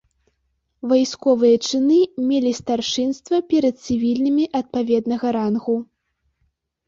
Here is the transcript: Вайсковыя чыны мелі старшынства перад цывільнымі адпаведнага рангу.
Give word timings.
Вайсковыя 0.91 1.57
чыны 1.67 1.97
мелі 2.29 2.51
старшынства 2.59 3.37
перад 3.51 3.75
цывільнымі 3.87 4.45
адпаведнага 4.61 5.27
рангу. 5.37 5.77